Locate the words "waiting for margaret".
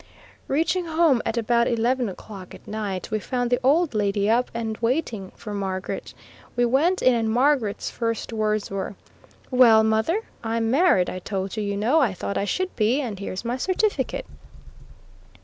4.79-6.15